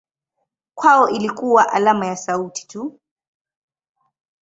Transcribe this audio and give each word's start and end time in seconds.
Kwao 0.75 1.09
ilikuwa 1.09 1.69
alama 1.73 2.05
ya 2.07 2.15
sauti 2.17 2.67
tu. 2.67 2.99